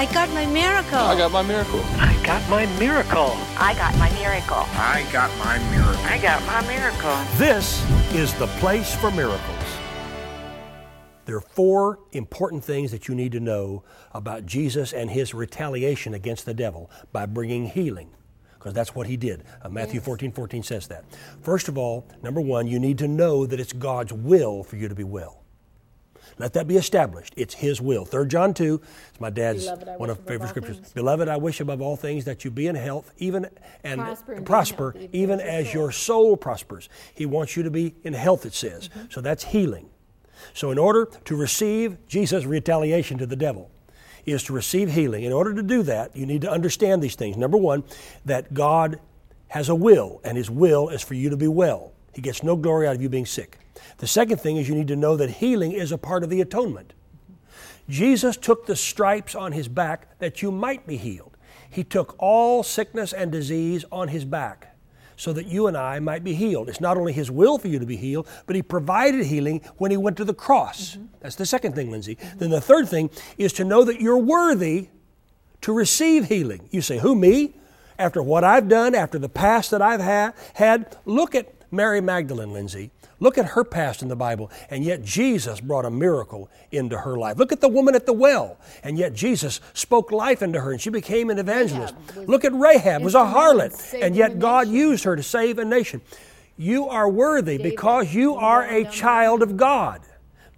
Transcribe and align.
I 0.00 0.06
got 0.14 0.30
my 0.30 0.46
miracle. 0.46 0.96
I 0.96 1.14
got 1.14 1.30
my 1.30 1.42
miracle. 1.42 1.80
I 1.98 2.18
got 2.24 2.48
my 2.48 2.64
miracle. 2.78 3.36
I 3.58 3.74
got 3.74 3.94
my 3.98 4.08
miracle. 4.18 4.64
I 4.72 5.06
got 5.12 5.30
my 5.38 5.58
miracle. 5.70 6.04
I 6.06 6.16
got 6.16 6.42
my 6.46 6.66
miracle. 6.66 7.14
This 7.36 7.84
is 8.14 8.32
the 8.36 8.46
place 8.62 8.94
for 8.94 9.10
miracles. 9.10 9.62
There 11.26 11.36
are 11.36 11.42
four 11.42 11.98
important 12.12 12.64
things 12.64 12.90
that 12.92 13.08
you 13.08 13.14
need 13.14 13.32
to 13.32 13.40
know 13.40 13.84
about 14.14 14.46
Jesus 14.46 14.94
and 14.94 15.10
his 15.10 15.34
retaliation 15.34 16.14
against 16.14 16.46
the 16.46 16.54
devil 16.54 16.90
by 17.12 17.26
bringing 17.26 17.66
healing, 17.66 18.08
because 18.54 18.72
that's 18.72 18.94
what 18.94 19.06
he 19.06 19.18
did. 19.18 19.44
Uh, 19.60 19.68
Matthew 19.68 20.00
14 20.00 20.32
14 20.32 20.62
says 20.62 20.86
that. 20.86 21.04
First 21.42 21.68
of 21.68 21.76
all, 21.76 22.08
number 22.22 22.40
one, 22.40 22.66
you 22.66 22.78
need 22.78 22.96
to 23.00 23.06
know 23.06 23.44
that 23.44 23.60
it's 23.60 23.74
God's 23.74 24.14
will 24.14 24.64
for 24.64 24.76
you 24.76 24.88
to 24.88 24.94
be 24.94 25.04
well. 25.04 25.40
Let 26.38 26.52
that 26.54 26.66
be 26.66 26.76
established. 26.76 27.34
It's 27.36 27.54
His 27.54 27.80
will. 27.80 28.04
3 28.04 28.28
John 28.28 28.54
2, 28.54 28.80
it's 29.10 29.20
my 29.20 29.30
dad's 29.30 29.64
Beloved, 29.64 29.98
one 29.98 30.10
of 30.10 30.18
favorite 30.20 30.48
scriptures. 30.48 30.76
things. 30.76 30.92
Beloved, 30.92 31.28
I 31.28 31.36
wish 31.36 31.60
above 31.60 31.80
all 31.80 31.96
things 31.96 32.24
that 32.26 32.44
you 32.44 32.50
be 32.50 32.68
in 32.68 32.76
health, 32.76 33.12
even 33.18 33.48
and 33.84 34.00
Prosper 34.00 34.32
and 34.32 34.46
prosper, 34.46 34.94
even 35.12 35.40
as 35.40 35.74
your 35.74 35.80
your 35.80 35.90
soul 35.90 36.36
prospers. 36.36 36.88
He 37.14 37.26
wants 37.26 37.56
you 37.56 37.62
to 37.62 37.70
be 37.70 37.94
in 38.04 38.12
health, 38.12 38.44
it 38.46 38.54
says. 38.54 38.88
Mm-hmm. 38.88 39.06
So 39.10 39.20
that's 39.20 39.44
healing. 39.44 39.88
So, 40.54 40.70
in 40.70 40.78
order 40.78 41.06
to 41.24 41.36
receive 41.36 41.98
Jesus' 42.06 42.44
retaliation 42.44 43.18
to 43.18 43.26
the 43.26 43.36
devil, 43.36 43.70
is 44.24 44.42
to 44.44 44.52
receive 44.52 44.92
healing. 44.92 45.24
In 45.24 45.32
order 45.32 45.54
to 45.54 45.62
do 45.62 45.82
that, 45.84 46.14
you 46.14 46.26
need 46.26 46.42
to 46.42 46.50
understand 46.50 47.02
these 47.02 47.14
things. 47.14 47.36
Number 47.36 47.56
one, 47.56 47.84
that 48.24 48.54
God 48.54 49.00
has 49.48 49.68
a 49.68 49.74
will, 49.74 50.20
and 50.24 50.36
His 50.36 50.50
will 50.50 50.88
is 50.88 51.02
for 51.02 51.14
you 51.14 51.30
to 51.30 51.36
be 51.36 51.48
well. 51.48 51.92
He 52.12 52.22
gets 52.22 52.42
no 52.42 52.56
glory 52.56 52.86
out 52.86 52.96
of 52.96 53.02
you 53.02 53.08
being 53.08 53.26
sick. 53.26 53.58
The 53.98 54.06
second 54.06 54.38
thing 54.38 54.56
is 54.56 54.68
you 54.68 54.74
need 54.74 54.88
to 54.88 54.96
know 54.96 55.16
that 55.16 55.30
healing 55.30 55.72
is 55.72 55.92
a 55.92 55.98
part 55.98 56.22
of 56.22 56.30
the 56.30 56.40
atonement. 56.40 56.92
Jesus 57.88 58.36
took 58.36 58.66
the 58.66 58.76
stripes 58.76 59.34
on 59.34 59.52
His 59.52 59.68
back 59.68 60.18
that 60.18 60.42
you 60.42 60.50
might 60.50 60.86
be 60.86 60.96
healed. 60.96 61.36
He 61.68 61.84
took 61.84 62.14
all 62.18 62.62
sickness 62.62 63.12
and 63.12 63.30
disease 63.30 63.84
on 63.90 64.08
His 64.08 64.24
back 64.24 64.76
so 65.16 65.32
that 65.34 65.46
you 65.46 65.66
and 65.66 65.76
I 65.76 65.98
might 65.98 66.24
be 66.24 66.32
healed. 66.34 66.68
It's 66.68 66.80
not 66.80 66.96
only 66.96 67.12
His 67.12 67.30
will 67.30 67.58
for 67.58 67.68
you 67.68 67.78
to 67.78 67.86
be 67.86 67.96
healed, 67.96 68.26
but 68.46 68.56
He 68.56 68.62
provided 68.62 69.26
healing 69.26 69.60
when 69.76 69.90
He 69.90 69.96
went 69.96 70.16
to 70.16 70.24
the 70.24 70.34
cross. 70.34 70.92
Mm-hmm. 70.92 71.06
That's 71.20 71.36
the 71.36 71.46
second 71.46 71.74
thing, 71.74 71.90
Lindsay. 71.90 72.16
Then 72.36 72.50
the 72.50 72.60
third 72.60 72.88
thing 72.88 73.10
is 73.36 73.52
to 73.54 73.64
know 73.64 73.84
that 73.84 74.00
you're 74.00 74.18
worthy 74.18 74.88
to 75.60 75.72
receive 75.72 76.26
healing. 76.26 76.68
You 76.70 76.80
say, 76.80 76.98
Who, 76.98 77.14
me? 77.14 77.54
After 77.98 78.22
what 78.22 78.44
I've 78.44 78.66
done, 78.66 78.94
after 78.94 79.18
the 79.18 79.28
past 79.28 79.70
that 79.72 79.82
I've 79.82 80.00
ha- 80.00 80.32
had, 80.54 80.96
look 81.04 81.34
at 81.34 81.52
Mary 81.70 82.00
Magdalene, 82.00 82.52
Lindsay. 82.52 82.90
Look 83.20 83.36
at 83.36 83.46
her 83.46 83.64
past 83.64 84.02
in 84.02 84.08
the 84.08 84.16
Bible, 84.16 84.50
and 84.70 84.82
yet 84.82 85.02
Jesus 85.02 85.60
brought 85.60 85.84
a 85.84 85.90
miracle 85.90 86.48
into 86.72 86.98
her 86.98 87.16
life. 87.18 87.36
Look 87.36 87.52
at 87.52 87.60
the 87.60 87.68
woman 87.68 87.94
at 87.94 88.06
the 88.06 88.12
well, 88.12 88.56
and 88.82 88.98
yet 88.98 89.12
Jesus 89.12 89.60
spoke 89.74 90.10
life 90.10 90.42
into 90.42 90.60
her, 90.60 90.72
and 90.72 90.80
she 90.80 90.90
became 90.90 91.28
an 91.28 91.38
evangelist. 91.38 91.94
Look 92.16 92.44
at 92.44 92.54
Rahab, 92.54 93.02
was 93.02 93.14
a 93.14 93.18
harlot, 93.18 93.94
and 94.00 94.16
yet 94.16 94.38
God 94.38 94.68
used 94.68 95.04
her 95.04 95.16
to 95.16 95.22
save 95.22 95.58
a 95.58 95.64
nation. 95.64 96.00
You 96.56 96.88
are 96.88 97.08
worthy 97.08 97.58
because 97.58 98.14
you 98.14 98.34
are 98.34 98.64
a 98.64 98.66
went 98.66 98.84
down 98.84 98.90
the 98.90 98.96
child 98.96 99.42
of 99.42 99.56
God. 99.56 100.00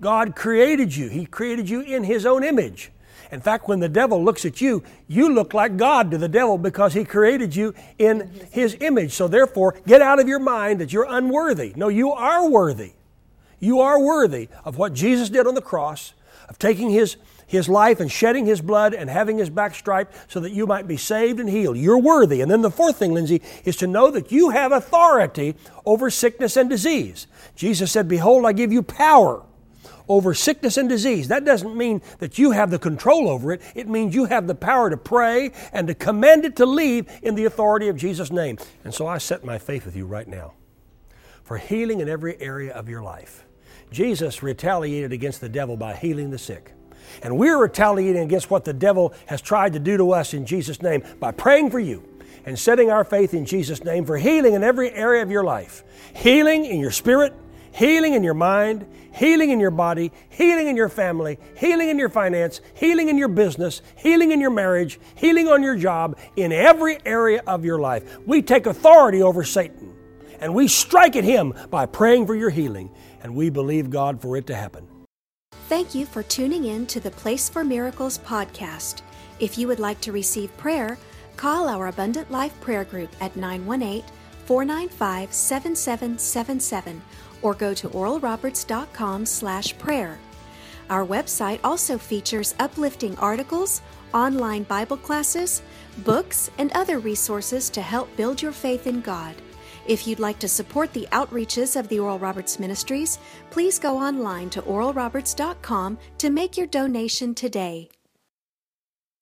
God 0.00 0.34
created 0.34 0.94
you. 0.94 1.08
He 1.08 1.26
created 1.26 1.68
you 1.68 1.80
in 1.80 2.04
His 2.04 2.26
own 2.26 2.42
image. 2.42 2.90
In 3.32 3.40
fact, 3.40 3.66
when 3.66 3.80
the 3.80 3.88
devil 3.88 4.22
looks 4.22 4.44
at 4.44 4.60
you, 4.60 4.82
you 5.08 5.32
look 5.32 5.54
like 5.54 5.78
God 5.78 6.10
to 6.10 6.18
the 6.18 6.28
devil 6.28 6.58
because 6.58 6.92
he 6.92 7.02
created 7.02 7.56
you 7.56 7.74
in 7.98 8.30
his 8.50 8.76
image. 8.80 9.12
So 9.12 9.26
therefore, 9.26 9.74
get 9.86 10.02
out 10.02 10.20
of 10.20 10.28
your 10.28 10.38
mind 10.38 10.82
that 10.82 10.92
you're 10.92 11.06
unworthy. 11.08 11.72
No, 11.74 11.88
you 11.88 12.12
are 12.12 12.46
worthy. 12.46 12.92
You 13.58 13.80
are 13.80 13.98
worthy 13.98 14.48
of 14.66 14.76
what 14.76 14.92
Jesus 14.92 15.30
did 15.30 15.46
on 15.46 15.54
the 15.54 15.62
cross, 15.62 16.12
of 16.50 16.58
taking 16.58 16.90
his, 16.90 17.16
his 17.46 17.70
life 17.70 18.00
and 18.00 18.12
shedding 18.12 18.44
his 18.44 18.60
blood 18.60 18.92
and 18.92 19.08
having 19.08 19.38
his 19.38 19.48
back 19.48 19.74
striped 19.74 20.14
so 20.30 20.38
that 20.40 20.52
you 20.52 20.66
might 20.66 20.86
be 20.86 20.98
saved 20.98 21.40
and 21.40 21.48
healed. 21.48 21.78
You're 21.78 21.98
worthy. 21.98 22.42
And 22.42 22.50
then 22.50 22.60
the 22.60 22.70
fourth 22.70 22.98
thing, 22.98 23.14
Lindsay, 23.14 23.40
is 23.64 23.76
to 23.76 23.86
know 23.86 24.10
that 24.10 24.30
you 24.30 24.50
have 24.50 24.72
authority 24.72 25.54
over 25.86 26.10
sickness 26.10 26.58
and 26.58 26.68
disease. 26.68 27.28
Jesus 27.56 27.90
said, 27.92 28.08
Behold, 28.08 28.44
I 28.44 28.52
give 28.52 28.72
you 28.74 28.82
power 28.82 29.42
over 30.08 30.34
sickness 30.34 30.76
and 30.76 30.88
disease. 30.88 31.28
That 31.28 31.44
doesn't 31.44 31.76
mean 31.76 32.02
that 32.18 32.38
you 32.38 32.52
have 32.52 32.70
the 32.70 32.78
control 32.78 33.28
over 33.28 33.52
it. 33.52 33.62
It 33.74 33.88
means 33.88 34.14
you 34.14 34.26
have 34.26 34.46
the 34.46 34.54
power 34.54 34.90
to 34.90 34.96
pray 34.96 35.52
and 35.72 35.86
to 35.88 35.94
command 35.94 36.44
it 36.44 36.56
to 36.56 36.66
leave 36.66 37.06
in 37.22 37.34
the 37.34 37.44
authority 37.44 37.88
of 37.88 37.96
Jesus' 37.96 38.30
name. 38.30 38.58
And 38.84 38.94
so 38.94 39.06
I 39.06 39.18
set 39.18 39.44
my 39.44 39.58
faith 39.58 39.84
with 39.84 39.96
you 39.96 40.06
right 40.06 40.28
now 40.28 40.54
for 41.42 41.58
healing 41.58 42.00
in 42.00 42.08
every 42.08 42.40
area 42.40 42.72
of 42.72 42.88
your 42.88 43.02
life. 43.02 43.44
Jesus 43.90 44.42
retaliated 44.42 45.12
against 45.12 45.40
the 45.40 45.48
devil 45.48 45.76
by 45.76 45.94
healing 45.94 46.30
the 46.30 46.38
sick. 46.38 46.72
And 47.22 47.36
we're 47.36 47.58
retaliating 47.58 48.22
against 48.22 48.50
what 48.50 48.64
the 48.64 48.72
devil 48.72 49.12
has 49.26 49.42
tried 49.42 49.74
to 49.74 49.78
do 49.78 49.96
to 49.96 50.12
us 50.12 50.34
in 50.34 50.46
Jesus' 50.46 50.80
name 50.80 51.02
by 51.20 51.30
praying 51.30 51.70
for 51.70 51.80
you 51.80 52.08
and 52.44 52.58
setting 52.58 52.90
our 52.90 53.04
faith 53.04 53.34
in 53.34 53.44
Jesus' 53.44 53.84
name 53.84 54.04
for 54.04 54.16
healing 54.16 54.54
in 54.54 54.62
every 54.62 54.90
area 54.92 55.22
of 55.22 55.30
your 55.30 55.44
life. 55.44 55.84
Healing 56.14 56.64
in 56.64 56.80
your 56.80 56.90
spirit, 56.90 57.34
healing 57.72 58.14
in 58.14 58.22
your 58.22 58.34
mind, 58.34 58.86
healing 59.12 59.50
in 59.50 59.60
your 59.60 59.70
body, 59.70 60.12
healing 60.28 60.68
in 60.68 60.76
your 60.76 60.88
family, 60.88 61.38
healing 61.56 61.88
in 61.88 61.98
your 61.98 62.08
finance, 62.08 62.60
healing 62.74 63.08
in 63.08 63.18
your 63.18 63.28
business, 63.28 63.82
healing 63.96 64.32
in 64.32 64.40
your 64.40 64.50
marriage, 64.50 65.00
healing 65.14 65.48
on 65.48 65.62
your 65.62 65.76
job, 65.76 66.18
in 66.36 66.52
every 66.52 66.98
area 67.04 67.42
of 67.46 67.64
your 67.64 67.78
life. 67.78 68.18
We 68.26 68.42
take 68.42 68.66
authority 68.66 69.22
over 69.22 69.44
Satan 69.44 69.92
and 70.42 70.54
we 70.54 70.66
strike 70.66 71.14
at 71.14 71.24
him 71.24 71.54
by 71.70 71.86
praying 71.86 72.26
for 72.26 72.34
your 72.34 72.50
healing, 72.50 72.90
and 73.22 73.34
we 73.34 73.48
believe 73.48 73.90
God 73.90 74.20
for 74.20 74.36
it 74.36 74.46
to 74.48 74.56
happen. 74.56 74.88
Thank 75.68 75.94
you 75.94 76.04
for 76.04 76.24
tuning 76.24 76.64
in 76.64 76.84
to 76.88 76.98
the 76.98 77.12
Place 77.12 77.48
for 77.48 77.62
Miracles 77.62 78.18
podcast. 78.18 79.02
If 79.38 79.56
you 79.56 79.68
would 79.68 79.78
like 79.78 80.00
to 80.00 80.10
receive 80.12 80.54
prayer, 80.56 80.98
call 81.36 81.68
our 81.68 81.86
Abundant 81.86 82.30
Life 82.30 82.60
Prayer 82.60 82.84
Group 82.84 83.10
at 83.20 83.36
918 83.36 84.04
495 84.44 85.32
7777 85.32 87.00
or 87.42 87.54
go 87.54 87.74
to 87.74 87.88
oralroberts.com 87.88 89.26
slash 89.26 89.76
prayer. 89.78 90.18
Our 90.90 91.06
website 91.06 91.60
also 91.64 91.98
features 91.98 92.54
uplifting 92.58 93.18
articles, 93.18 93.82
online 94.14 94.64
Bible 94.64 94.96
classes, 94.96 95.62
books, 95.98 96.50
and 96.58 96.72
other 96.72 96.98
resources 96.98 97.70
to 97.70 97.82
help 97.82 98.14
build 98.16 98.42
your 98.42 98.52
faith 98.52 98.86
in 98.86 99.00
God. 99.00 99.34
If 99.86 100.06
you'd 100.06 100.20
like 100.20 100.38
to 100.40 100.48
support 100.48 100.92
the 100.92 101.08
outreaches 101.12 101.78
of 101.78 101.88
the 101.88 101.98
Oral 101.98 102.18
Roberts 102.18 102.60
Ministries, 102.60 103.18
please 103.50 103.78
go 103.78 103.96
online 103.96 104.48
to 104.50 104.62
oralroberts.com 104.62 105.98
to 106.18 106.30
make 106.30 106.56
your 106.56 106.68
donation 106.68 107.34
today. 107.34 107.88